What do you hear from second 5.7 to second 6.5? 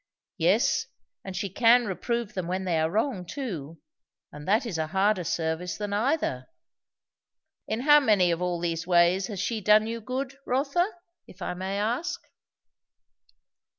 than either."